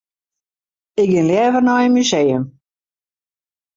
Ik 1.01 1.07
gean 1.11 1.29
leaver 1.31 1.63
nei 1.65 1.85
in 1.87 1.95
museum. 1.97 2.43